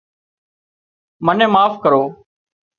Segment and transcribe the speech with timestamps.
[1.25, 2.03] منين معاف ڪرو